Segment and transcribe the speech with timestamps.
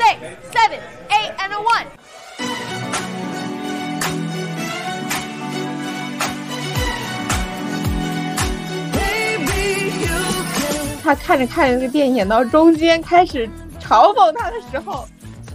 [0.00, 0.16] six,
[0.50, 0.80] seven,
[1.10, 1.84] eight, and a one.
[11.02, 13.46] 他看着看着这个电影演到中间开始
[13.80, 15.04] 嘲讽他的时候，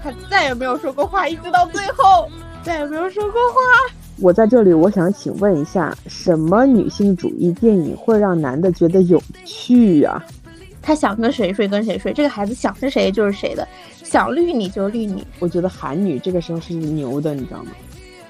[0.03, 2.29] 他再也没有说过话，一直到最后
[2.61, 3.59] 再也没有说过话。
[4.19, 10.23] 我在这里，我想请问一下，什么女性主义电影会让男的觉得有趣呀、
[10.81, 13.67] 他想跟谁睡跟谁睡，这个孩子想是谁就是谁的，
[14.15, 15.27] 想绿你就绿你。
[15.39, 17.71] 我觉得韩女这个时候是牛的，你知道吗？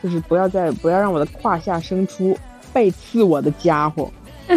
[0.02, 2.36] 就是不要再不要让我的胯下生出
[2.73, 4.12] 背刺我的家伙。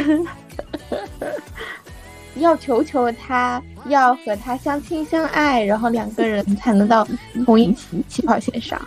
[2.37, 7.07] 要求求他，要和他相亲相爱，然后两个人才能到
[7.45, 8.80] 同一起起跑线上。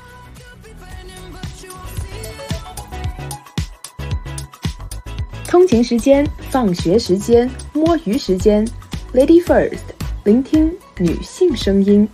[5.46, 8.68] 通勤时间、放学时间、摸鱼时间
[9.14, 9.78] ，Lady First，
[10.24, 12.10] 聆听女性声音。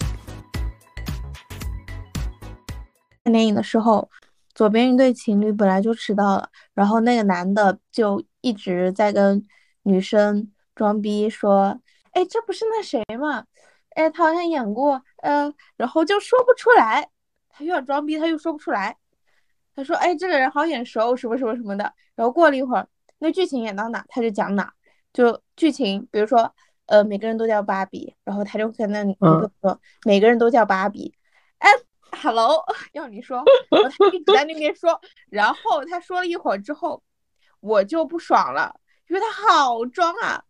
[3.28, 4.10] 看电影的时候，
[4.56, 9.46] 左边一对情侣本来就迟到了，然后那个男的就一直在跟
[9.84, 11.78] 女生装逼说
[12.14, 13.44] ：“哎，这不是那谁吗？
[13.90, 17.10] 哎，他好像演过，嗯、然后就说不出来，
[17.50, 18.96] 他又要装逼，他又说不出来。
[19.76, 22.88] 他说：“哎，这个人好眼熟，什么什么什么的。”然后过了一会儿，
[23.20, 24.72] 那剧情演到哪，他就讲哪。
[25.12, 26.50] 就剧情，比如说，
[26.86, 31.14] 呃，每个人都叫芭比，然后他就跟那女女朋友说，每个人都叫芭比。
[31.58, 31.70] 哎
[32.22, 37.02] ，hello， 要你说，然后他一直在那边说，然后他说了一会儿之后，
[37.60, 40.44] 我就不爽了，因为他好装啊。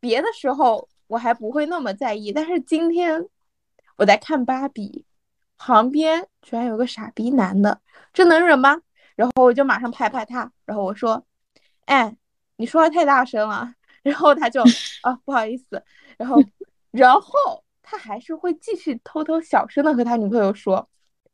[0.00, 3.28] 别的时候我还不会那么在意，但是今天
[3.96, 5.04] 我在看芭比，
[5.58, 7.80] 旁边居然有个傻逼男的，
[8.12, 8.80] 这能忍吗？
[9.14, 11.22] 然后我就马上拍拍他，然后我说
[11.84, 12.16] ：“哎，
[12.56, 14.62] 你说话太大声了。”然后他就
[15.02, 15.84] 啊不好意思，
[16.16, 16.42] 然后
[16.90, 20.88] 然后他还是会继续偷偷小声的和他女朋友说，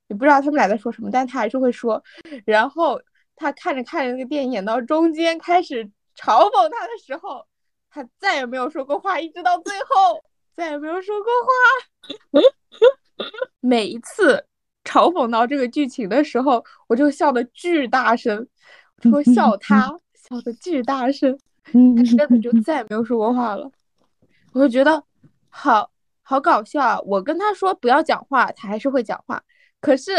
[0.09, 2.03] 也不知道他们俩在说什么，但他还是会说。
[2.45, 3.01] 然后
[3.35, 5.85] 他看着看着那个电影演到中间开始
[6.17, 7.44] 嘲讽他的时候，
[7.91, 10.22] 他再也没有说过话，一直到最后
[10.55, 12.41] 再也没有说过话。
[13.61, 14.47] 每一次
[14.84, 18.47] 嘲讽到这个剧情的时候，我就笑的巨大声，
[19.05, 23.71] 我会笑 他笑的巨大声， 他真的就 再也没有说过话了。
[24.53, 25.03] 我就觉得
[25.49, 25.91] 好
[26.22, 27.00] 好搞笑啊！
[27.00, 29.43] 我跟他说不要讲话，他还是会讲话。
[29.86, 30.10] 可是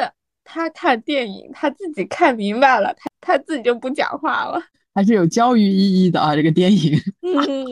[0.45, 4.63] 他看电影，他自己看明白了，他他自己就不讲话了。
[4.95, 6.97] 还是有教育意义的啊，这个电影。
[7.21, 7.67] 嗯，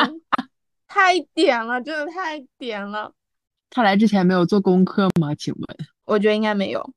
[0.85, 3.13] 太点了，真的太点了。
[3.69, 5.33] 他来之前没有做功课吗？
[5.35, 5.87] 请问？
[6.03, 6.93] 我觉得应该没有，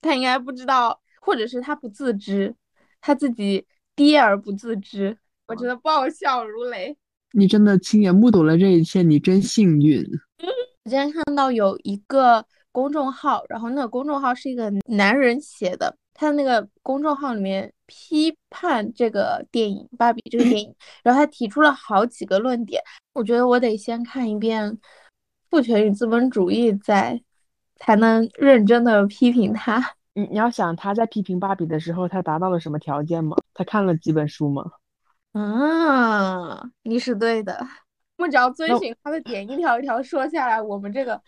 [0.00, 2.54] 他应该不知道，或者是他不自知，
[3.02, 5.18] 他自己跌而不自知。
[5.46, 6.96] 我真的爆笑如雷。
[7.32, 10.02] 你真的亲眼目睹了这一切，你真幸运。
[10.84, 12.46] 我今天看到有一个
[12.78, 20.72] 公众号，然后那个公众号是一个男人写的，他的那个公众号里面批判这个电影《芭比》这个电影，
[21.02, 22.80] 然后他提出了好几个论点。
[23.14, 24.70] 我觉得我得先看一遍
[25.50, 27.20] 《父权与资本主义》再
[27.74, 29.94] 才能认真的批评他。
[30.14, 33.36] 你你要想他在批评芭比的时候，他达到了什么条件吗？
[33.54, 34.62] 他看了几本书吗？
[35.32, 37.58] 啊，你是对的。
[38.18, 41.20] 我们只要遵循他的点，一条一条说下来，我们这个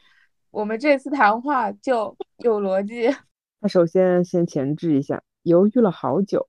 [0.50, 3.08] 我们这次谈话就有逻辑。
[3.60, 6.48] 他首先先前置一下，犹豫了好久，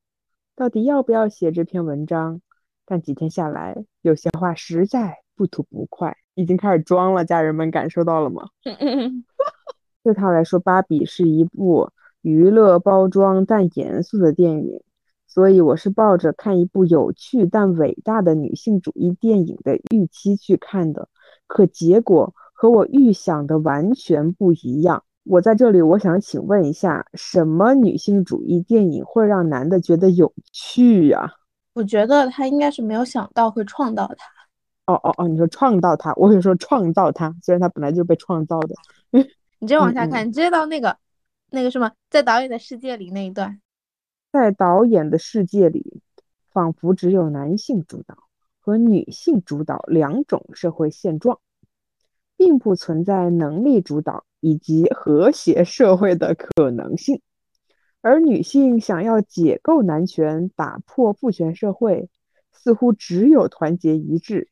[0.55, 2.41] 到底要不要写这篇文章？
[2.85, 7.23] 但几天下来，有些话实在不吐不快，已经开始装了。
[7.23, 8.49] 家人们感受到了吗？
[10.03, 11.91] 对他来说，《芭比》是一部
[12.21, 14.81] 娱乐包装但严肃的电影，
[15.27, 21.07] 所以我是抱着看一部有趣但伟大的女性主义电影的预期去看的。
[21.45, 25.03] 可结果和我预想的完全不一样。
[25.23, 31.33] 我在这里，我想请问一下，什么女性主义电影会让男的觉得有趣呀？
[31.73, 34.27] 我觉得他应该是没有想到会创造他。
[34.85, 38.75] 哦哦哦，你说创造他，我有说创造他，虽然他本来就是被创造的。
[39.57, 40.95] 你直接往下嗯看，你直接到那个
[41.49, 43.59] 那个什么，在导演的世界里那一段。
[44.31, 46.03] 在导演的世界里，
[46.51, 48.15] 仿佛只有男性主导
[48.59, 51.39] 和女性主导两种社会现状，
[52.41, 57.21] 并不存在能力主导以及和谐社会的可能性。
[58.01, 62.09] 而女性想要解构男权、打破父权社会，
[62.51, 64.49] 似乎只有团结一致，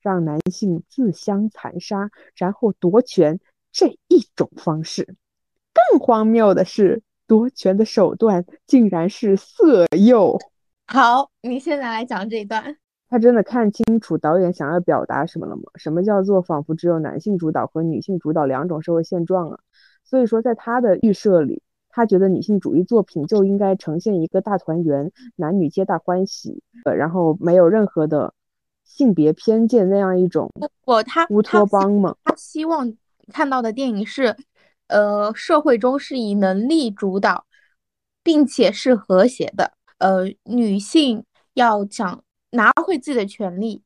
[0.00, 3.38] 让男性自相残杀，然后夺权
[3.70, 5.14] 这一种方式。
[5.74, 10.38] 更荒谬的是，夺权的手段竟然是色诱。
[10.86, 12.78] 好，你现在来讲这一段。
[13.16, 15.62] 他真的看清楚导演想要表达什么了吗？
[15.76, 19.58] 什么叫做仿佛只有男性主导和女性主导两种社会现状啊？
[20.04, 28.34] 所以说在他的预设里，他觉得女性主义作品就应该呈现一个大团圆，男女皆大欢喜，呃，然后没有任何的
[28.84, 30.52] 性别偏见那样一种
[30.84, 32.14] 我他乌托邦嘛。
[32.22, 32.92] 他希望
[33.32, 34.36] 看到的电影是，
[34.88, 37.46] 呃，社会中是以能力主导，
[38.22, 39.72] 并且是和谐的。
[39.96, 41.24] 呃，女性
[41.54, 42.22] 要讲
[42.56, 43.80] 拿回自己的权利，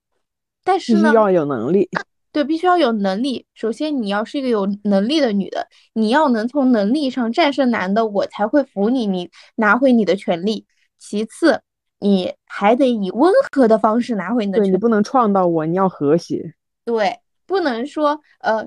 [0.64, 1.88] 但是呢，要有能力。
[2.32, 3.44] 对，必须要有能力。
[3.54, 10.64] 首先，你要是一个有能力的女的，你要能从能力上战胜男的，我才会服你，你拿回你的权利。
[10.96, 11.60] 其次，
[11.98, 14.70] 你还得以温和的方式拿回你的权利。
[14.70, 16.54] 你不能创到我，你要和谐。
[16.84, 18.64] 对，不能说呃，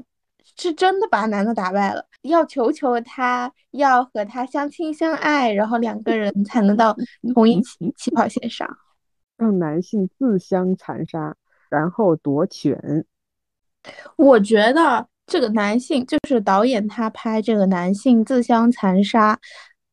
[0.57, 6.93] 是真的把男的打败了，要求求他，要和他相亲相爱，然后两个人才能到
[7.33, 8.67] 同一起起跑线上，
[9.37, 11.35] 让男性自相残杀，
[11.69, 13.05] 然后夺权。
[14.15, 19.37] 我觉得这个男性就是导演，他拍这个男性自相残杀，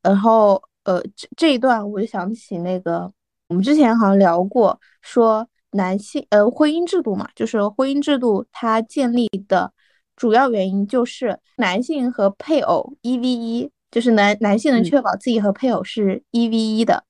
[0.03, 3.11] 然后呃这这一段我就想起那个
[3.49, 9.73] 我们之前好像聊过，说男性呃婚姻制度嘛，就是婚姻制度它建立的
[10.15, 17.05] 主要原因就是男性和配偶一 v 一，就是男男性能确保自己和配偶是一 v 一的。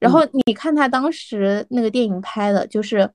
[0.00, 3.12] 然后你看他当时那个电影拍的，就是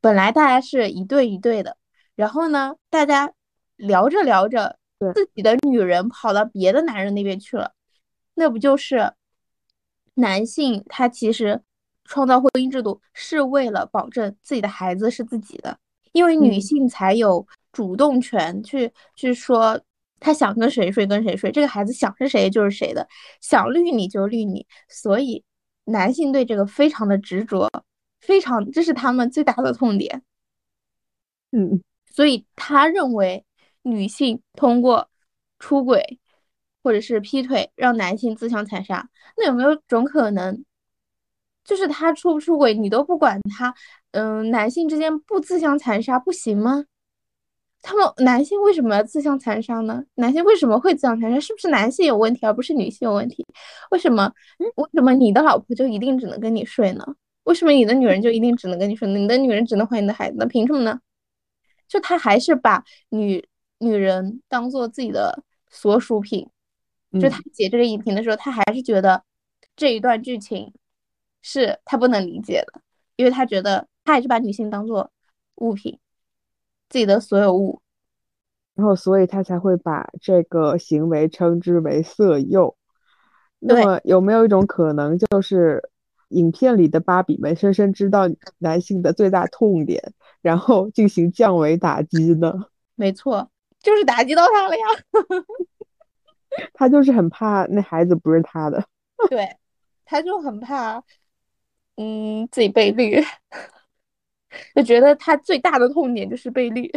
[0.00, 1.76] 本来大家是一对一对的。
[2.16, 3.32] 然后呢，大家
[3.76, 4.76] 聊着聊着，
[5.14, 7.72] 自己的女人跑到别的男人那边去了，
[8.34, 9.12] 那不就是
[10.14, 11.60] 男性他其实
[12.04, 15.78] 创造婚姻制度是为了保证自己的孩子是自己的，
[16.10, 19.80] 因为女性才有主动权去去说
[20.18, 23.06] 他想跟谁睡跟谁睡，这个孩子想是谁就是谁的，
[23.40, 25.44] 想绿你就绿你，所以
[25.88, 27.70] 男性对这个非常的执着，
[28.20, 30.22] 非常这是他们最大的痛点，
[31.52, 31.82] 嗯。
[32.10, 33.44] 所以他认为，
[33.82, 35.08] 女性通过
[35.60, 36.18] 出轨
[36.82, 40.64] 或者是劈腿让男性自相残杀，那有没有种可能，
[41.62, 43.72] 就是他出不出轨你都不管他，
[44.10, 46.86] 嗯，男性之间不自相残杀不行吗？
[47.80, 50.04] 他们男性为什么要自相残杀呢？
[50.16, 51.38] 男性为什么会自相残杀？
[51.40, 53.46] 是不是男性有问题而不是女性有问题？
[53.90, 54.32] 为什么？
[54.58, 57.04] 为什么你的老婆就一定只能跟你睡呢？
[57.44, 59.08] 为什么你的女人就一定只能跟你睡？
[59.08, 60.36] 你的女人只能怀你的孩子？
[60.38, 61.00] 那凭什么呢？
[61.86, 63.42] 就他还是把女
[63.78, 66.46] 女人当做自己的所属品，
[67.18, 69.22] 就他写这个影评的时候，他还是觉得
[69.74, 70.74] 这一段剧情
[71.40, 72.82] 是他不能理解的，
[73.16, 75.10] 因为他觉得他还是把女性当做
[75.54, 75.98] 物品，
[76.88, 77.80] 自己的所有物，
[78.74, 82.76] 然后所以他才会把这个行为称之为色诱。
[83.58, 85.90] 那么有没有一种可能，就是
[86.28, 90.12] 影片里的芭比们深深知道男性的最大痛点？
[90.40, 92.54] 然后进行降维打击呢？
[92.94, 93.50] 没错，
[93.80, 94.84] 就是打击到他了呀。
[96.72, 98.84] 他就是很怕那孩子不是他的。
[99.28, 99.56] 对，
[100.04, 101.02] 他就很怕，
[101.96, 103.20] 嗯，自己被绿，
[104.74, 106.90] 就觉得他最大的痛点就是被绿。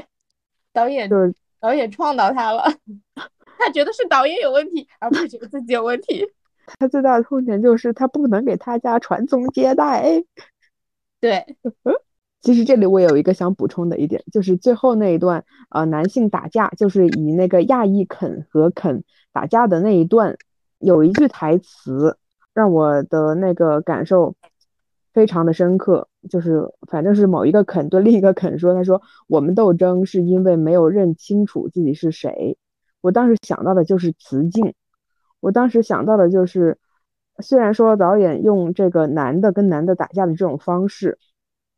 [0.73, 2.63] 导演就是导演创到他了，
[3.57, 6.25] 他觉得是导演有问题，而不是觉得自己有问题。
[6.79, 10.23] 他最大的痛点就是他不能给他家传宗接代。
[11.19, 11.57] 对。
[12.41, 20.35] 其实这里我有一个想补充的一点，就是最后那一段，呃，男性打架，就是以那个亚裔肯和肯打架的那一段，
[20.79, 22.17] 有一句台词
[22.55, 24.33] 让我的那个感受
[25.13, 32.57] 非常的深刻，就是反正是某一个肯对另一个肯说，他说我们斗争是因为没有认清楚自己是谁。
[33.01, 34.73] 我当时想到的就是雌竞，
[35.39, 36.77] 我当时想到的就是，
[37.39, 41.17] 虽然说导演用这个男的跟男的打架的这种方式。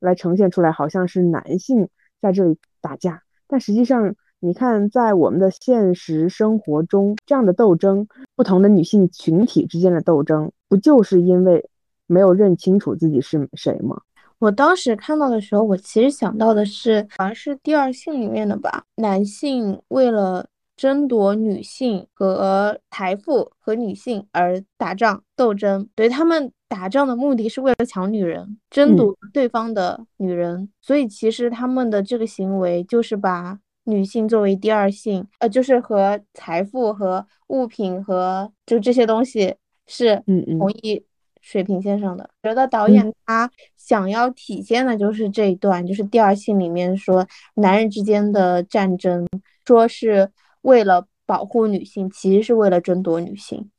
[0.04, 1.88] 来呈现出来，好像是男性
[2.20, 11.70] 在这里打架，但实际上，你看，在我们的现实生活中，这样的斗争，不同的女性群体之间的斗争，不就是因为
[12.14, 14.00] 没有认清楚自己是谁吗？
[14.38, 20.46] 我当时看到的时候，我其实想到的是，好像是第二性里面的吧，男性为了。
[20.76, 39.56] 争夺女性和财富和女性而打仗斗争，对他们打仗的目的是为了抢女人，争夺对方的女人，所以其实他们的这个行为就是把女性作为第二性，呃，就是和财富和物品和就这些东西
[39.86, 40.24] 是
[40.58, 41.06] 同一
[41.44, 42.28] 水平线上的。
[42.42, 43.48] 觉得导演他
[43.78, 49.28] 想要体现的就是这一段，就是第二性里面说男人之间的战争，
[49.64, 50.32] 说是。
[50.64, 53.70] 为了保护女性，其实是为了争夺女性，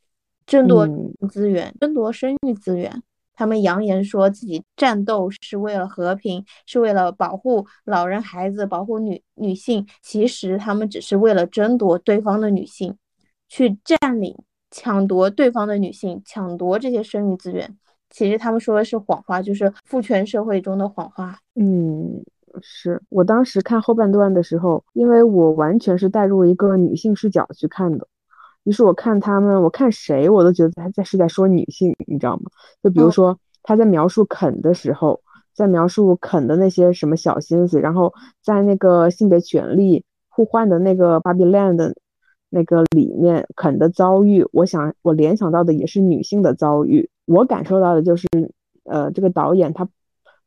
[0.45, 0.87] 争夺
[1.31, 3.03] 资源，争夺生育资源。
[3.33, 9.87] 他们扬言说自己战斗是为了和平，是为了保护老人、孩子，保护女女性。
[10.03, 12.95] 其实他们只是为了争夺对方的女性。
[13.49, 14.37] 去占领、
[14.75, 17.77] 抢夺对方的女性，抢夺这些生育资源。
[18.11, 21.39] 其实他们说的是谎话，就是父权社会中的谎话。
[21.55, 22.25] 嗯，
[22.61, 28.09] 是我当时看后半段的时候，因为我完全是带入一个女性视角去看的，
[28.65, 32.51] 于是我看他们，我看谁我都觉得他在是在说女性，你知道吗？
[32.83, 35.21] 就比如说他在描述肯的时候，
[35.55, 38.13] 在描述肯的那些什么小心思，然后
[38.43, 41.95] 在那个性别权利互换的那个 Barbie Land
[42.55, 47.11] 那个里面，肯的遭遇，我想我联想到的也是女性的遭遇。
[47.27, 48.29] 我感受到的就是，
[48.85, 49.89] 呃，这个导演他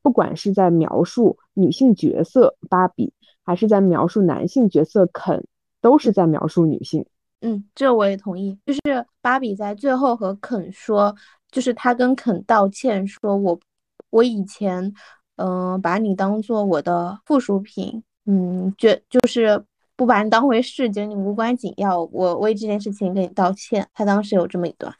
[0.02, 3.12] 不管是在描述女性角色芭比，
[3.44, 5.46] 还是在描述男性角色肯，
[5.82, 7.06] 都是在描述女性。
[7.42, 8.58] 嗯，这我也同意。
[8.66, 8.80] 就是
[9.22, 11.14] 芭比在最后和肯说，
[11.52, 13.60] 就是他跟肯道歉，说我
[14.12, 14.94] 我以前，
[15.36, 19.62] 嗯，把你当做我的附属品，嗯，觉就是
[19.98, 23.86] 不把你当回事，觉得你无关紧要，我为这件事情跟你道歉。
[23.94, 24.94] 他当时有这么一段。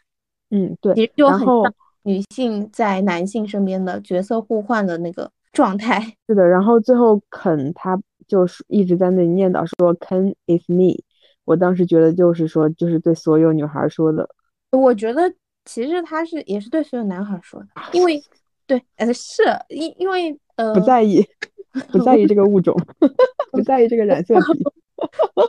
[0.50, 1.74] 嗯，对，其实就很像
[2.04, 6.02] 女性在男性身边的角色互换的那个状态。
[6.28, 11.04] 是的，然后最后肯他就是一直在那里念叨说 “Ken is me”，
[11.46, 14.28] 我当时觉得就是说就是对所有女孩说的，
[14.72, 15.32] 我觉得
[15.66, 18.20] 其实他是也是对所有男孩说的，因为
[18.66, 21.24] 对，呃，是因因为呃不在意，
[21.92, 22.76] 不在意这个物种，
[23.52, 24.64] 不在意这个染色体。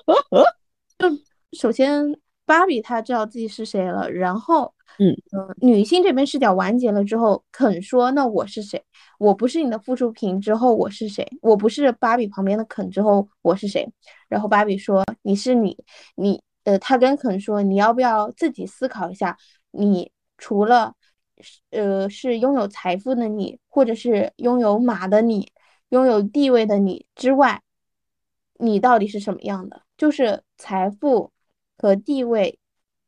[1.52, 8.82] 首先芭比她知道自己是谁了，然后嗯呃女性这边视角完结了之后，肯说那我是谁？
[9.18, 11.26] 我不是你的附属品之后我是谁？
[11.42, 13.90] 我不是芭比旁边的肯之后我是谁？
[14.28, 15.76] 然后芭比说你是你，
[16.16, 19.36] 你呃，他跟肯说你要不要自己思考一下，
[19.70, 20.94] 你除了
[21.70, 25.50] 呃是拥有财富的你，或者是拥有马的你，
[25.90, 27.62] 拥有地位的你之外，
[28.58, 29.82] 你到底是什么样的？
[29.98, 31.30] 就是财富
[31.76, 32.58] 和地位，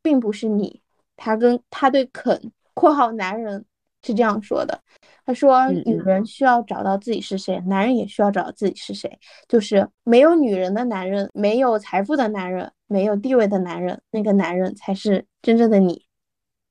[0.03, 0.83] 并不是你。
[1.17, 3.65] 他跟他对肯（括号男人）
[4.03, 4.81] 是这样说的，
[5.25, 9.19] 他说嗯女人需要找到自己是谁，男人也需要找到自己是谁。
[9.47, 16.05] 就是没有女人的男人，没有财富的男人，没有地位的男人，那个男人才是真正的你。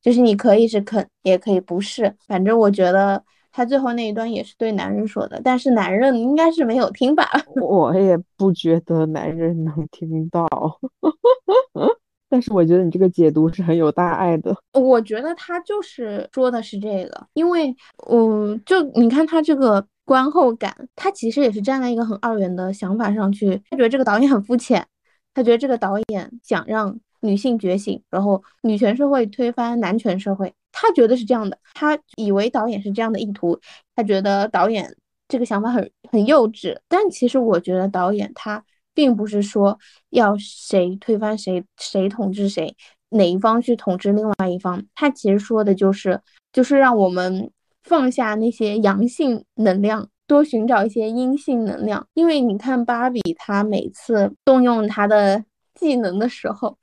[0.02, 7.26] 就是你可以是肯，也可以不是，反正我觉得他最后那一段也是对男人说的，但是男人应该是没有听吧。
[7.62, 10.48] 我也不觉得男人能听到，
[12.30, 14.56] 但是我觉得你这个解读是很有大爱的。
[14.74, 17.76] 我觉得他就是说的是这个，因为，
[18.10, 24.86] 嗯，就你看他这个观后感，他其实也是站在一个很二元的想法上去，他觉得这个导演很肤浅，
[25.34, 33.60] 他觉得这个导演想让女性觉醒，然后女权社会推翻男权社会，他觉得是这样的，他以为导演是这样的意图，
[33.96, 34.96] 他觉得导演
[35.28, 39.78] 这个想法很很幼稚，但其实我觉得导演他并不是说
[40.10, 42.76] 要谁推翻谁，谁统治谁，
[43.10, 46.22] 哪一方去统治另外一方，他其实说的就是
[46.54, 47.52] 就是让我们
[47.84, 50.10] 放下那些阳性能量。
[50.30, 56.78] 多寻找一些阴性能量，因为你看芭比，她每次动用她的技能的时候，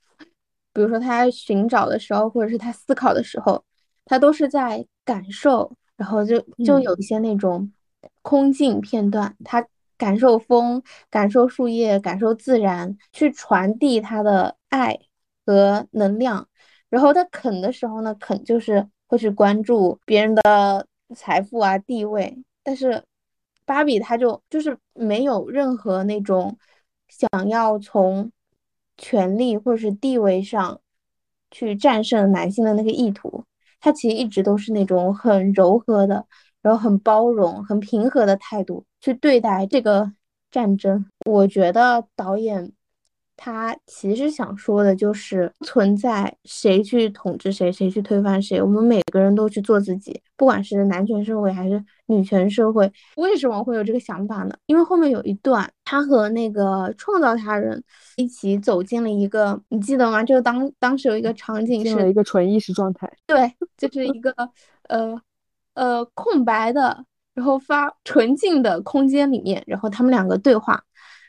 [0.76, 3.64] 比如说他寻找的时候，或者是他思考的时候，
[4.04, 7.72] 他都是在感受，然后就就嗯有一些那种
[8.20, 9.66] 空镜片段，他
[9.96, 14.98] 感受风，感受树叶，感受自然，去传递他的爱
[15.46, 16.46] 和能量。
[16.90, 23.02] 然后他啃的时候呢，啃就是会去关注别人的财富啊、地位，但是
[23.64, 26.58] 芭比他就就是没有任何那种
[27.08, 28.30] 想要从
[28.96, 30.80] 权力或者是地位上
[31.50, 33.44] 去战胜男性的那个意图。
[33.80, 36.26] 他其实一直都是那种很柔和的，
[36.62, 40.12] 然后很包容、很平和的态度去对待这个
[40.50, 41.06] 战争。
[41.26, 42.72] 我觉得导演
[43.36, 52.90] 他其实想说的就是存在谁去统治谁，谁去推翻谁，我们每个人都去做自己，不管是男权社会还是女权社会。
[53.16, 54.56] 为什么会有这个想法呢？
[54.66, 57.82] 因为后面有一段，他和那个创造他人
[58.16, 60.24] 一起走进了一个，你记得吗？
[60.24, 63.10] 就当当时有一个场景进了是一个纯意识状态。
[63.26, 64.32] 对，就是一个
[64.88, 65.20] 呃
[65.74, 70.82] 呃空白的，然后发纯净的空间里面，然后他们两个对话，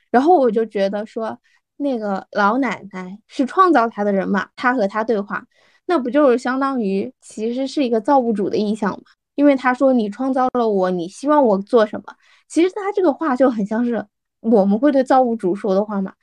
[0.09, 1.37] 然后我就觉得说，
[1.77, 5.45] 那个老奶奶是创造他的人嘛，他和他对话，
[5.85, 9.03] 那不就是相当于其实是一个造物主的意向嘛？
[9.35, 12.13] 因为他说你创造了我，你希望我做什么？
[12.47, 14.05] 其实他这个话就很像是
[14.39, 16.13] 我们会对造物主说的话嘛。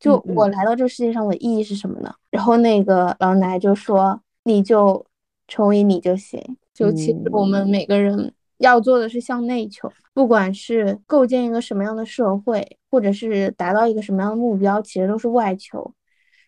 [0.00, 2.12] 就我来到这世界上的意义是什么呢？
[2.30, 5.06] 然后那个老奶奶就说，你就
[5.46, 6.56] 成为你就行。
[6.74, 15.92] 就其实我们每个人要做的是向内求，不管是构建一个什么样的社会，或者是达到一个什么样的目标，其实都是外求。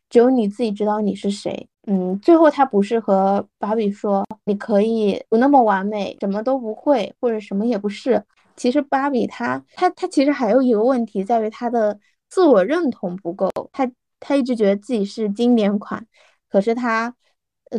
[0.08, 1.68] 只有你自己知道你是谁。
[1.88, 8.22] 嗯，最后他不是和芭比说你可以不那么完美，什么都不会，或者什么也不是。
[8.56, 16.04] 其实芭比她她她其实还有一个问题在于她的自我认同不够，她她一直觉得自己是经典款，
[16.48, 17.14] 可是她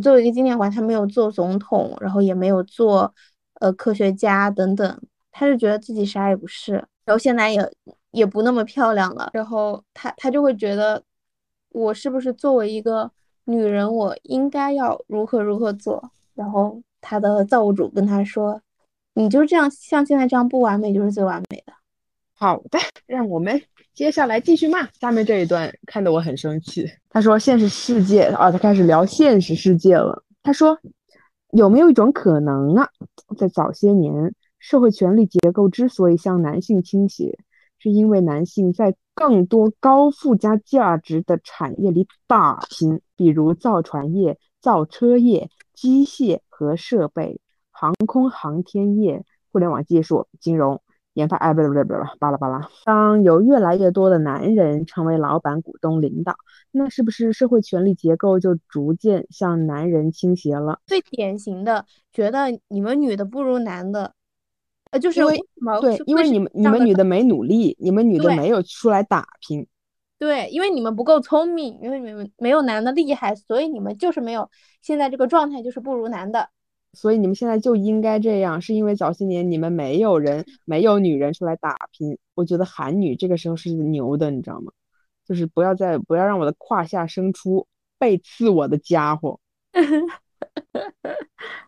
[0.03, 3.13] 作为一个经典款，她没有做总统，然后也没有做
[3.60, 6.74] 呃科学家等等，他就觉得自己啥也不是，
[7.06, 7.72] 然后现在也
[8.12, 11.02] 也不那么漂亮了，然后他他就会觉得
[11.70, 13.12] 我是不是作为一个
[13.46, 18.62] 女人，我应该要如何如何做，然后他的造物主跟他说。
[19.20, 21.74] 你就这样，像现在这样不完美就是最完美的。
[22.36, 23.60] 好的，让我们
[23.96, 24.88] 接下来继续骂。
[24.92, 26.88] 下面这一段看得我很生气。
[27.10, 30.24] 他说：“现实世界啊，他开始聊现实世界了。
[30.44, 30.80] 他说，
[31.51, 32.88] 有没有一种可能呢，
[33.38, 37.38] 在早些年，社会权力结构之所以向男性倾斜，
[37.80, 47.39] 是因为男性在更多高附加价值的产业里打拼，比如造船业、造车业、机械和设备。”
[47.80, 50.82] 航空航天业、互联网技术、金融
[51.18, 52.70] 研发，哎，不对不对不对，巴拉巴拉。
[52.86, 56.36] 当有越来越多的男人成为老板、股东、领导，
[56.72, 60.80] 那是不是社会权力结构就逐渐向男人倾斜了？
[60.86, 64.14] 最典型的，觉得你们女的不如男的，
[64.92, 69.68] 呃，就是为什么对，因为你们你们女的没努力，你们女的没有出来打拼。
[70.20, 74.50] 对，因为你们不够聪明，因为你们没有男的厉害，所以你们就是没有
[74.84, 76.50] 现在这个状态，就是不如男的。
[76.94, 82.17] 所以你们现在就应该这样，是因为早些年你们没有人，没有女人出来打拼。
[82.36, 84.72] 我觉得韩女这个时候是牛的，你知道吗？
[85.25, 87.67] 就是不要再不要让我的胯下生出
[88.00, 89.39] 背刺我的家伙。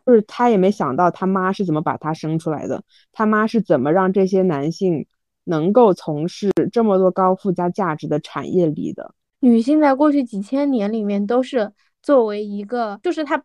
[0.06, 5.06] 就是他也没想到他妈是怎么把他生出来的，他妈是怎么让这些男性
[5.44, 9.14] 能够从事这么多高附加价值的产业里的。
[9.42, 11.72] 女性在过去几千年里面都是
[12.02, 13.44] 作为一个，就是她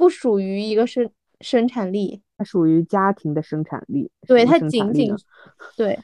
[0.00, 1.08] 不属于一个生。
[1.42, 4.10] 生产力，它属于家庭的生产力。
[4.26, 5.10] 对，它仅仅，
[5.74, 5.98] 对，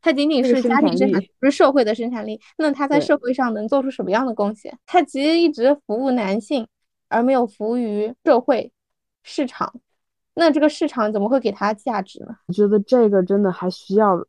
[0.00, 2.40] 它仅仅是家庭生产，不是社会的生产力。
[2.56, 4.78] 那它在社会上能做出什么样的贡献？
[4.86, 6.64] 它其实一直服务男性，
[7.08, 8.70] 而没有服务于社会
[9.24, 9.80] 市场。
[10.34, 12.36] 那这个市场怎么会给它价值呢？
[12.46, 14.24] 我觉得这个真的还需要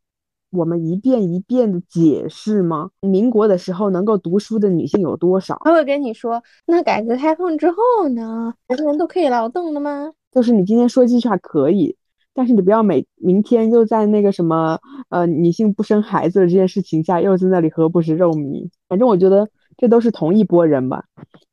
[0.49, 2.89] 我们一遍一遍的解释吗？
[3.01, 5.59] 民国的时候能够读书的女性有多少？
[5.65, 8.53] 他会跟你说，那改革开放之后呢？
[8.67, 10.11] 人人都可以劳动了吗？
[10.31, 11.95] 就是你今天说这句话可以，
[12.33, 14.79] 但是你不要每明天又在那个什么
[15.09, 18.69] 呃女性不生孩子的这件事情下又在那里何不食肉糜。
[18.87, 21.03] 反正我觉得这都是同一波人吧。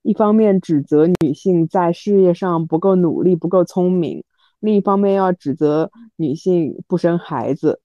[0.02, 4.22] 一方面指责女性在事业上不够努力、不够聪明，
[4.60, 7.80] 另一方面要指责女性不生孩子。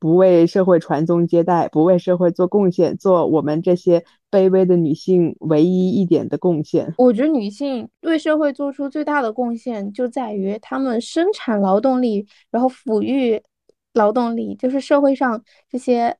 [0.00, 6.92] 不为社会传宗接代，不为社会做贡献，做我们这些卑微的女性唯一一点的贡献。
[6.98, 13.42] 我觉得女性为社会做出最大的贡献，就在于她们生产劳动力，然后抚育
[13.94, 16.14] 劳动力，就是社会上这些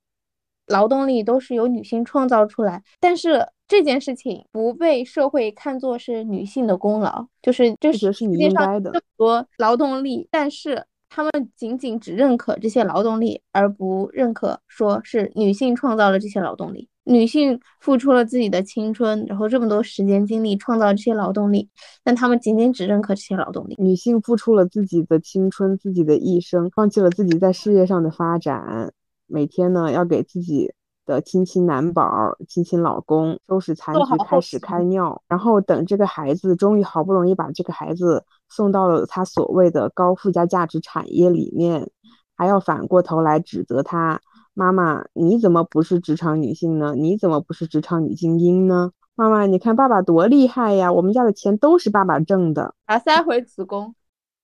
[0.66, 2.82] 劳动力都是由女性创造出来。
[3.00, 10.86] 但是这件事情不被社会看作是女性的功劳，就是这是世界上这么多劳动力，但是。
[11.14, 16.88] 他们仅仅只认可这些劳动力，而不认可说是女性创造了这些劳动力。
[17.04, 21.68] 女性付出了自己的青春，然后这么多时间精力创造这些劳动力，
[22.02, 23.76] 但他们仅仅只认可这些劳动力。
[23.78, 28.92] 女性付出了自己的青春，自己的一生，放弃了自己在事业上的发展，
[29.28, 30.72] 每天呢要给自己
[31.04, 38.24] 的亲亲男宝、亲亲老公收拾残局、开始开尿，然后等这个孩子终于好不容易把这个孩子。
[38.50, 41.90] 送到了他所谓的高附加价值产业里面，
[42.36, 44.20] 还要反过头来指责他
[44.52, 46.94] 妈妈：“你怎么不是职场女性呢？
[46.94, 50.92] 你怎么不是职场女精英呢？”妈妈，你看爸爸多厉害呀！
[50.92, 52.76] 我们家的钱都是爸爸挣的。
[52.86, 53.92] 把塞回子宫。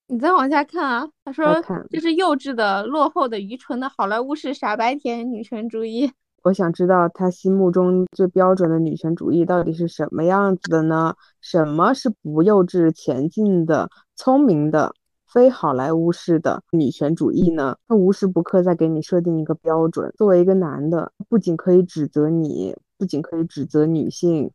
[0.08, 6.10] 你再往下看啊，他说这是幼稚的、落后的、愚蠢的好莱坞式傻白甜女权主义。
[6.42, 11.14] 我想知道他心目中最标准的女权主义到底是什么样子的呢？
[11.42, 14.94] 什么是不幼稚、前进的、聪明的、
[15.30, 17.76] 非好莱坞式的女权主义呢？
[17.86, 20.10] 他无时不刻在给你设定一个标准。
[20.16, 24.50] 作为一个男的，不仅可以指责你，不仅可以指责女性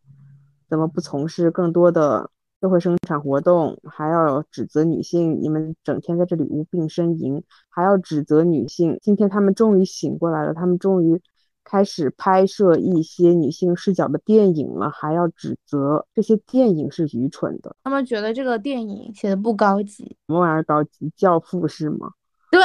[0.68, 11.22] 怎么不从事更多的社会生产活动，还要指责女性你们整天在这里无病呻吟，还要指责女性今天他们终于醒过来了，他们终于。
[11.66, 17.76] 开始拍摄一些女性视角的电影了，还要指责这些电影是愚蠢的。
[17.84, 21.12] 他们觉得这个电影写的不高级，什么玩意儿高级？
[21.18, 22.12] 教父是吗？
[22.52, 22.62] 对，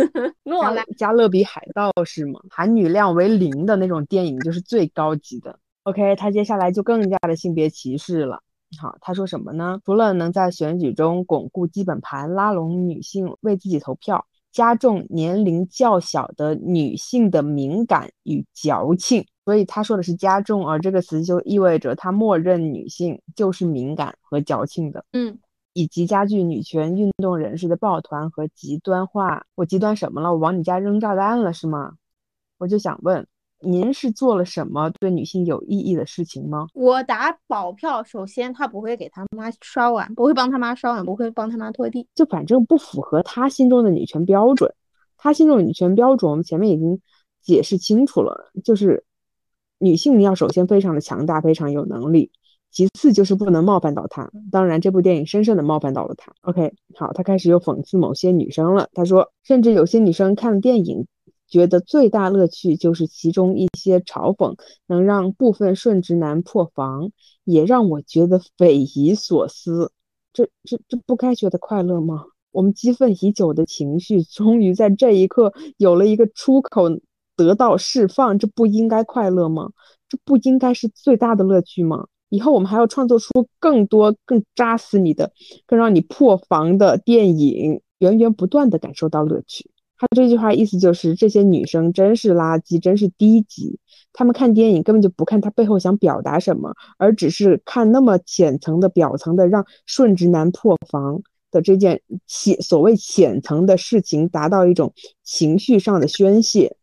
[0.44, 2.40] 诺兰加勒比海盗是吗？
[2.48, 5.58] 含女量为零的那种电影就是最高级的。
[5.82, 8.40] OK，他接下来就更加的性别歧视了。
[8.80, 9.80] 好，他说什么呢？
[9.84, 14.26] 除了能在选举中巩固基本盘，拉拢女性为自己投票，
[14.56, 25.04] 加重年龄较小的女性的敏感与矫情，所以他说的是加重，而这个词就意味着他默认女性就是敏感和矫情的。
[25.12, 25.38] 嗯，
[25.74, 29.44] 以及加剧女权运动人士的抱团和极端化。
[29.56, 30.32] 我极端什么了？
[30.32, 31.92] 我往你家扔炸弹了是吗？
[32.56, 33.26] 我就想问。
[33.60, 36.66] 您是做了什么对女性有意义的事情吗？
[36.74, 44.72] 我打保票，首先他不会给他妈刷碗，不会帮他妈刷碗，不会帮他妈拖地，就反正不符合他心中的女权标准。
[45.16, 47.00] 他心中的女权标准，我们前面已经
[47.42, 49.04] 解释清楚了，就是
[49.78, 52.30] 女性要首先非常的强大，非常有能力，
[52.70, 54.30] 其次就是不能冒犯到他。
[54.52, 56.30] 当然，这部电影深深的冒犯到了他。
[56.42, 58.90] OK，好，他开始又讽刺某些女生了。
[58.92, 61.06] 他说，甚至有些女生看了电影。
[61.56, 67.10] 觉得最大乐趣就是其中一些嘲讽能让部分顺直男破防，
[67.44, 69.90] 也让我觉得匪夷所思。
[70.34, 72.26] 这这这不该觉得快乐吗？
[72.50, 76.90] 我们激愤已久的情绪终于在这一刻有了一个出口，
[77.34, 79.70] 得到释放，这不应该快乐吗？
[80.10, 82.06] 这不应该是最大的乐趣吗？
[82.28, 85.32] 以后我们还要创作出更多更扎死你的、
[85.64, 89.70] 更让你破防的电影，源源不断的感受到乐趣。
[89.98, 93.78] 他这句话意思就是，这些女生真是垃圾，真是低级。
[94.12, 106.76] 他们看电影根本就不看他背后想表达什么，而只是看那么浅层的、表层的，让顺直男破防的这件浅所谓浅层的事情，达到一种情绪上的宣泄。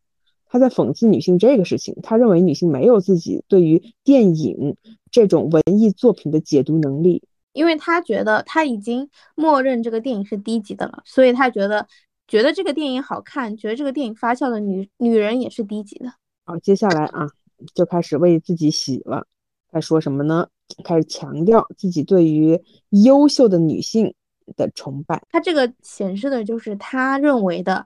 [0.48, 4.76] 他在讽刺女性这个事情，他认为女性没有自己对于电影
[5.12, 7.24] 这种文艺作品的解读能力，
[7.54, 11.88] 因为他觉得他已经默认这个电影是低级的了，所以他觉得。
[12.34, 16.12] 觉得这个电影好看，觉得这个电影发酵的女女人也是低级的。
[16.46, 17.30] 好，接下来啊，
[17.76, 19.28] 就开始为自己洗了。
[19.72, 20.48] 该说什么呢？
[20.84, 24.16] 开始强调自己对于优秀的女性
[24.56, 25.22] 的崇拜。
[25.30, 27.86] 他这个显示的就是他认为的，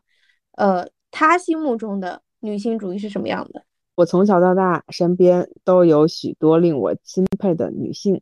[0.54, 3.66] 呃，他心目中的女性主义是什么样的。
[3.96, 8.22] 我从小到大身边都有许多令我钦佩的女性。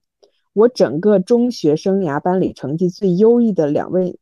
[0.54, 4.18] 我整个中学生涯班里成绩最优异的两位。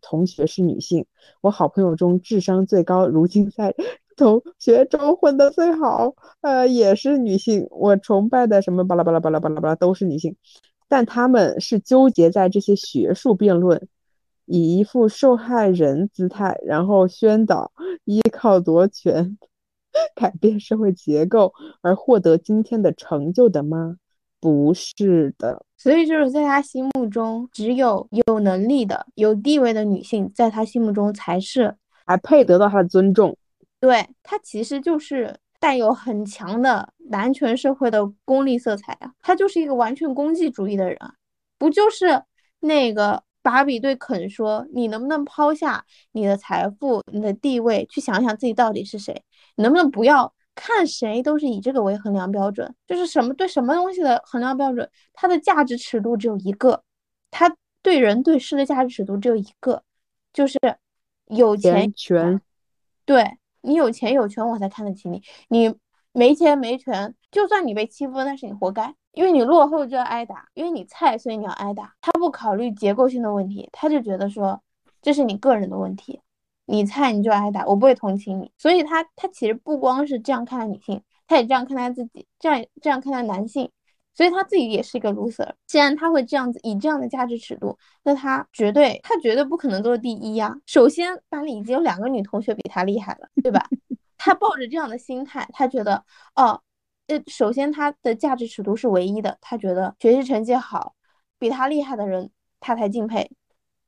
[0.00, 1.06] 同学是女性，
[1.40, 3.74] 我好朋友中智商最高，如今在
[4.16, 7.68] 同学中混得最好，呃，也是女性。
[7.70, 10.36] 我崇拜的什么巴拉巴拉巴拉巴拉巴拉都是女性，
[10.88, 13.86] 但他们是纠结在这些学术辩论，
[14.44, 17.70] 以一副受害人姿态，然后宣导
[18.04, 19.38] 依靠夺权
[20.16, 23.98] 改变社会结构而获得今天的成就的吗？
[24.40, 25.64] 不是的。
[25.76, 31.74] 所以就是在他心目中，只有有能力的、有地位的女性，在他心目中才是
[32.04, 33.36] 还配得到他的尊重。
[33.80, 41.14] 对他其实就是带有很强的男权社会的功利色彩啊，他就是一个完全功绩主义的人啊，
[41.58, 42.22] 不就是
[42.58, 49.22] 那个芭比对肯说：“你能不能抛下你的财富、你的地位，去想想自己到底是谁？
[49.54, 56.82] 你能不能不要？”看谁都是以这个为衡量标准，就是什么对什么东西的衡量标准，它的价值尺度只有一个，
[57.30, 59.84] 它对人对事的价值尺度只有一个，
[60.32, 60.58] 就是
[61.26, 62.40] 有钱权，
[63.04, 65.72] 对你有钱有权我才看得起你，你
[66.12, 74.60] 没钱没权，就算你被欺负那是你活该，因为你落后就要挨打，因为你菜所以你要挨打，他不考虑结构性的问题，他就觉得说
[75.00, 76.20] 这是你个人的问题。
[76.70, 83.70] 你菜你就挨打，我不会同情你，所以他他其实不光是这样看待女性，他也这样看待自己，这样这样看待男性，
[84.14, 85.50] 所以他自己也是一个 loser。
[85.66, 90.54] 既然他会这样子以这样的价值尺度，那他绝对他绝对不可能做第一呀。
[90.66, 93.66] 首先班里已经有两个女同学比他厉害了，对吧？
[94.18, 96.04] 他抱着这样的心态，他觉得
[96.34, 96.60] 哦，
[97.06, 100.94] 呃，首先他的价值尺度是唯一的，他觉得学习成绩好，
[101.38, 103.30] 比他厉害的人他才敬佩，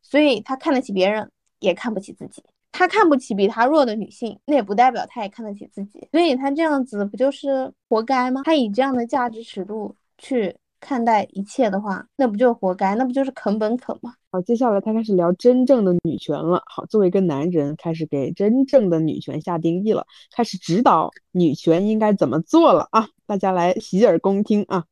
[0.01, 2.43] 所以他看得起别人，也看不起自己。
[2.73, 8.43] 他看不起比他弱的女性，那也不代表他也看得起自己，所以他这样子不就是活该吗？
[8.45, 12.95] 他以这样的价值尺度去看待一切的话，那不就活该？
[12.95, 14.15] 那不就是啃本啃吗？
[14.31, 16.63] 好，接下来他开始聊真正的女权了。
[16.67, 23.09] 好，作为一个男人，开始给真正的女权下定义了，开始指导女权应该怎么做了啊！
[23.27, 24.85] 大家来洗耳恭听啊！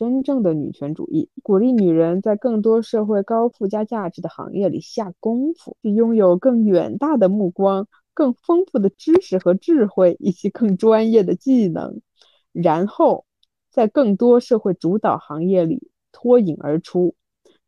[0.00, 12.00] 真正的女权主义鼓励女人在更多社会高附加价值的行业里下功夫，去拥有更远大的目光、更丰富的知识和智慧以及更专业的技能，
[12.52, 13.26] 然后
[13.68, 17.14] 在更多社会主导行业里脱颖而出。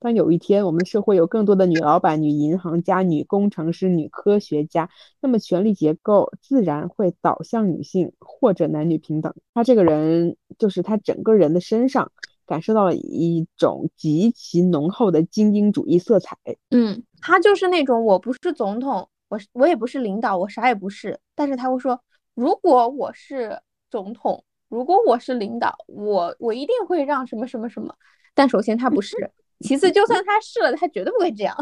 [0.03, 9.33] 当有一天我们社会有更多的女老板、女银行家、女工程师、女科学家，那么权力结构自然会导向女性或者男女平等。
[9.55, 12.11] 他这个人就是他整个人的身上
[12.47, 16.37] 感受到了一种极其浓厚的精英主义色彩。
[16.71, 22.01] 嗯，他就是那种我不是总统，我我也不是领导，我啥也不是，但是他会说，
[22.35, 23.57] 如果我是
[23.89, 27.95] 总统，如果我是领导，我我一定会让什么什么什么。
[28.35, 29.17] 但首先他不是，
[29.63, 31.57] 其次就算他试了，他绝对不会这样。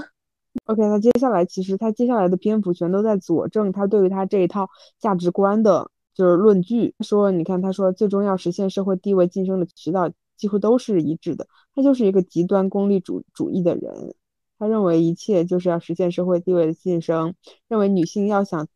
[0.65, 6.95] OK，那接下来其实他接下来的篇幅全都在佐证他对于他这一套价值观的，就是论据。
[7.01, 11.47] 说，你看，他说最终要实现社会地位晋升的渠道几乎都是一致的。
[11.75, 14.15] 他就是一个极端功利主主义的人，
[14.59, 17.35] 他认为一切就是要实现社会地位的晋升，
[17.69, 18.67] 认为女性要想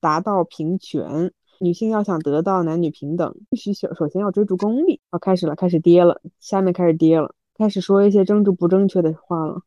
[0.00, 5.00] 达到平权，女性要想得到男女平等，必须首首先要追逐功利。
[5.10, 9.60] 啊，开始了，开始跌了，下面开始跌了，开始说一些政治不正确的话了。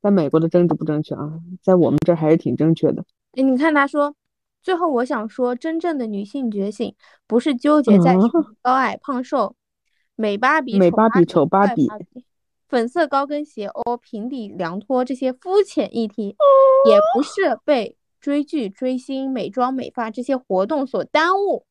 [0.00, 3.04] 在美国的政治不正确啊，在我们这儿还是挺正确的。
[3.34, 4.16] 哎，你看他说，
[4.60, 6.92] 最后我想说，真正的女性觉醒
[7.28, 8.28] 不是纠结在嗯
[8.60, 9.54] 高矮胖瘦、
[10.16, 11.88] 美芭比、美丑芭比丑芭比
[12.68, 16.34] 粉色高跟鞋、哦平底凉拖这些肤浅议题，
[16.88, 21.64] 也不是被追剧、追星、美妆美发这些活动所耽误，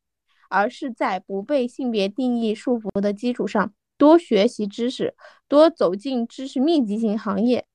[0.50, 5.14] 而是在不被性别定义束缚的基础上，多学习知识，
[5.48, 7.68] 多走进知识密集型行业，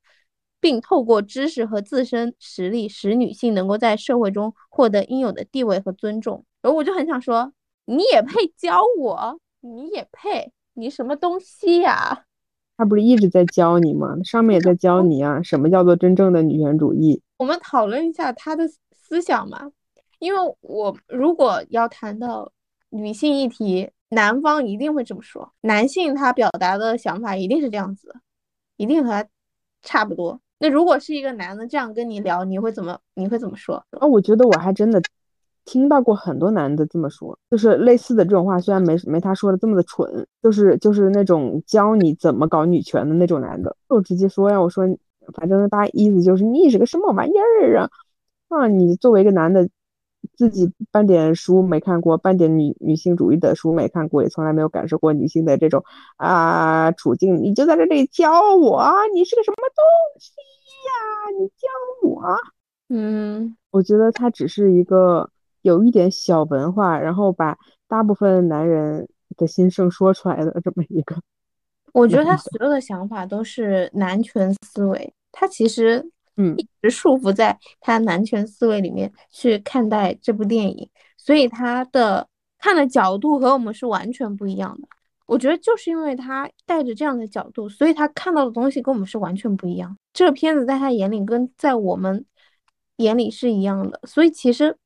[0.59, 6.45] 并透过知识和自身实力，使女性能够在社会中获得应有的地位和尊重。
[6.63, 7.53] 然后我就很想说，
[7.85, 9.39] 你也配教我？
[9.61, 10.51] 你也配？
[10.75, 12.25] 你什么东西呀、
[12.77, 14.17] 他不是一直在教你吗？
[14.25, 17.23] 上面也在教你啊，什么叫做真正的女权主义？
[17.37, 19.71] 我们讨论一下他的思想嘛，
[20.19, 22.51] 因为我如果要谈到
[22.91, 28.15] 女性议题，男方一定会这么说，男性他表达的想法一定是这样子，
[28.77, 29.29] 一定和他
[29.83, 30.41] 差不多。
[30.59, 33.85] 那如果是一个男的这样跟你聊，你会怎么你会怎么说？
[33.99, 35.03] 啊，我觉得我还真的
[35.65, 44.87] 听到过很多男的这么说，就是类似的这种话，虽然没没他说的这么的蠢，就是就是那种教你怎么搞女权的那种男的，我直接说呀，我说
[45.35, 47.91] 反正大意思就是你是个什么玩意儿啊
[48.49, 48.69] 啊！
[48.69, 49.69] 你作为一个男的，
[50.37, 55.83] 自己半点书没看过，半点女女性主义的书没看过，也从来没有感受过女性的这种
[56.17, 60.31] 啊处境，你就在这里教我，你是个什么东西
[60.87, 61.41] 呀？
[61.41, 62.37] 你教我。
[62.89, 65.29] 嗯，我觉得他只是一个
[65.63, 67.57] 有一点小文化，然后把
[67.89, 71.17] 大部分男人的心声说出来的这么一个。
[71.93, 84.89] 我觉得他所有的想法都是男权思维，他其实嗯一直束缚在他男权思维里面去看待这部电影，所以他的看的角度和我们是完全不一样的。
[85.27, 89.97] 我觉得就是因为他带着这样的角度，所以他看到的东西跟我们是完全不一样。
[90.13, 92.25] 这个片子在他眼里跟在我们
[92.99, 94.77] 眼里是一样的，所以其实，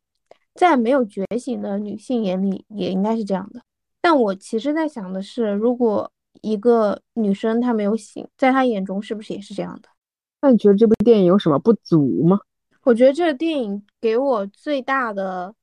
[0.55, 3.61] 在没有觉醒的女性眼里也应该是这样的。
[4.01, 6.11] 但我其实在想的是，如果
[6.41, 9.91] 一个女生她没有醒，在她眼中是不是也是这样的？
[10.41, 12.41] 那你觉得这部电影有什么不足吗？
[12.83, 15.55] 我觉得这个电影给我最大的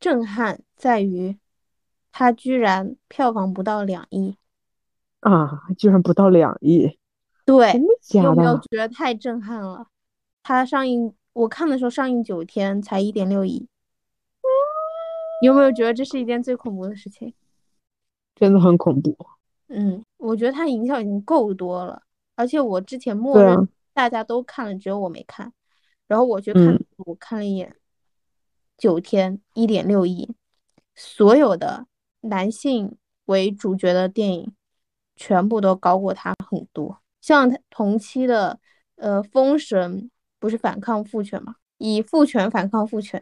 [0.00, 1.36] 震撼在于，
[2.10, 4.36] 它居然票房不到两亿。
[5.20, 6.96] 啊，居然不到两亿，
[7.44, 8.56] 对，真的假有没有？
[8.70, 9.88] 觉得太震撼了？
[10.42, 13.66] 它上映，我看的时候上映九天才一点六亿，
[15.42, 17.34] 有没有觉得这是一件最恐怖的事情？
[18.36, 19.14] 真的很恐怖。
[19.66, 22.00] 嗯，我觉得它营销已经够多了，
[22.36, 23.68] 而且我之前默认
[23.98, 25.52] 大家都看了，只有我没看。
[26.06, 27.74] 然后我去看嗯，我看了一眼，
[28.76, 30.36] 九天一点六亿，
[30.94, 31.88] 所有的
[32.20, 34.54] 男性为主角的电影
[35.16, 37.02] 全部都高过他很多。
[37.20, 38.60] 像它同期的
[38.94, 40.02] 呃《封神》
[40.38, 43.20] 不是反抗父权嘛，以父权反抗父权，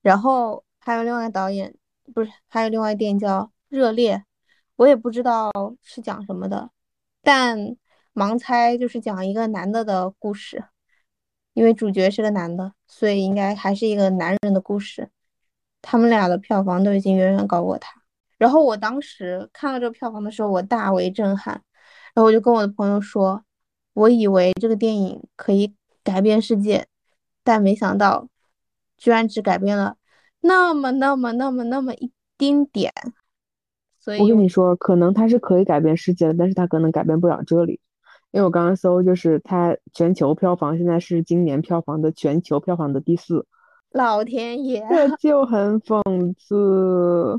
[0.00, 1.76] 然后还有另外导演
[2.14, 4.16] 不是还有另外电影叫《热烈》，
[4.76, 5.50] 我也不知道
[5.82, 6.70] 是讲什么的，
[7.20, 7.76] 但
[8.14, 10.64] 盲猜就是讲一个男的的故事，
[11.52, 15.10] 因为主角是个男的，所以应该还是一个男人的故事。
[15.82, 18.00] 他们俩的票房都已经远远高过他。
[18.38, 21.62] 然后我当时看到这个票房的时候，我大为震撼，
[22.14, 23.44] 然后我就跟我的朋友说，
[23.92, 26.86] 我以为这个电影可以改变世界，
[27.42, 28.28] 但没想到
[28.96, 29.96] 居然只改变了
[30.40, 32.92] 那么那么那么那么一丁点。
[33.98, 37.80] 所以我跟你说，可能它是可以改变世界的，但是它可能改变不了这里。
[38.34, 43.46] 因为我刚刚搜，就是它全球票房现在是今年票房的全球票房的第四，
[43.92, 46.02] 老天爷，这 就很讽
[46.36, 47.38] 刺。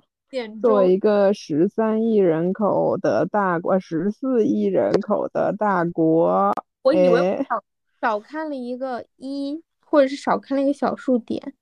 [0.62, 6.54] 作为一个十三亿人口的大国，十四亿人口的大国，
[6.84, 7.62] 我以为少
[8.00, 11.56] 少看了一个一，或者是少看了一个小数点，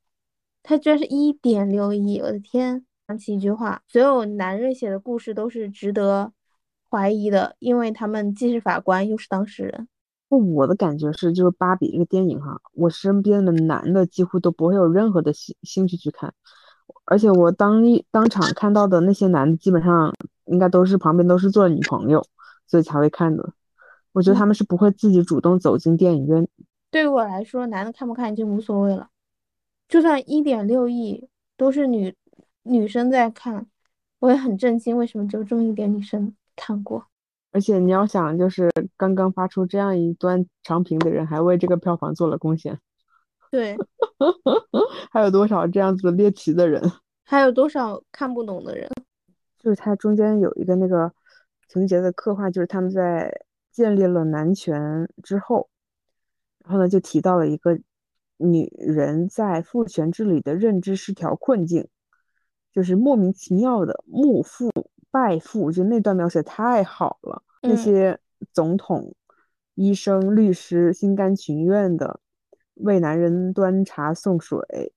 [0.61, 2.19] 它居然是一点六亿！
[2.19, 2.85] 我的天！
[3.07, 6.31] 想起一句话：所有男人写的故事都是值得
[6.93, 9.87] 怀疑的，因为他们既是法官又是当事人。
[10.29, 16.31] 不我的感觉是，就是《芭比》这个电影哈，我身边的男的几乎都不会有任何的兴兴趣去看，
[17.05, 20.13] 而且我当一当场看到的那些男的，基本上
[20.45, 22.23] 应该都是旁边都是做女朋友，
[22.67, 23.53] 所以才会看的。
[24.11, 26.47] 我觉得他们是不会自己主动走进电影院。
[26.91, 29.09] 对于我来说，男的看不看已经无所谓了，
[29.87, 31.27] 就算一点六亿
[31.57, 32.15] 都是女
[32.61, 33.65] 女生在看，
[34.19, 37.05] 我也很震惊，为什么只有这么一点女生看过？
[37.51, 42.79] 而且你要想，就是刚刚发出这样一段长评的人，还为这个票房做了贡献，
[43.51, 43.77] 对，
[45.11, 46.81] 还有多少这样子猎奇的人？
[47.23, 48.89] 还有多少看不懂的人？
[49.59, 51.13] 就是它中间有一个那个
[51.69, 53.31] 情节的刻画，就是他们在
[53.71, 55.69] 建立了男权之后，
[56.65, 57.79] 然后呢就提到了一个
[58.37, 61.87] 女人在父权制里的认知失调困境，
[62.71, 64.71] 就是莫名其妙的慕父
[65.13, 68.19] 拜父，就那段描写太好了，那嗯些
[68.51, 69.13] 总统、
[69.75, 72.19] 医生、律师心甘情愿的
[72.73, 74.91] 为男人端茶送水，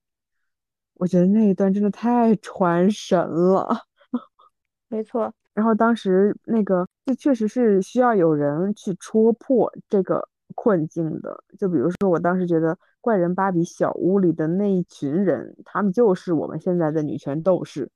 [0.94, 3.68] 我觉得那一段真的太传神了。
[4.88, 11.44] 没错，然后当时那个，这确实是需要有人去戳破这个困境的。
[11.58, 17.90] 就比如说，我当时觉得《怪人芭比》小屋里的那一群人，他们就是我们现在的女权斗士。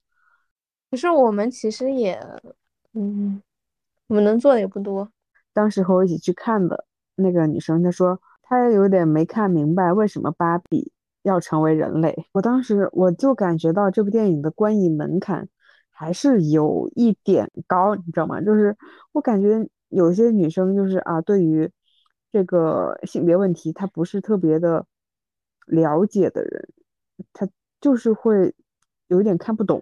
[0.90, 2.20] 可是我们其实也，
[2.94, 3.40] 嗯，
[4.08, 5.08] 我们能做的也不多。
[5.52, 12.26] 当时和我一起去看的那个女生，她说她有点没看明白为什么芭比要成为人类。
[12.32, 15.48] 我当时我就感觉到这部电影的观影门槛
[15.90, 18.40] 还是有一点高，你知道吗？
[18.40, 18.76] 就是
[19.12, 21.70] 我感觉有些女生就是啊，对于
[22.32, 24.86] 这个性别问题，她不是特别的
[25.66, 26.68] 了解的人，
[27.32, 27.48] 她
[27.80, 28.54] 就是会
[29.10, 29.80] 有一点看不懂。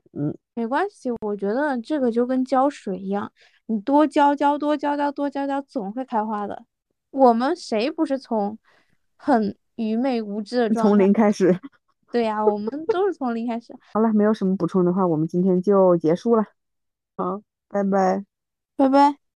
[0.55, 3.31] 没关系，我觉得这个就跟浇水一样，
[3.67, 6.65] 你多浇浇，多浇浇，多浇浇，总会开花的。
[7.11, 8.59] 我们谁不是从
[9.17, 10.99] 很愚昧无知的状从？
[10.99, 11.59] 零开始。
[12.11, 13.75] 对呀，我们都是从零开始。
[13.93, 16.45] 好了，没有什么补充的话，我们今天就结束了。
[17.17, 18.25] 好，拜拜。
[18.77, 19.28] 拜拜。